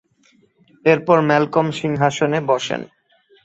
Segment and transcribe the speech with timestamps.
[0.85, 2.81] এরপর ম্যালকম সিংহাসনে বসেন।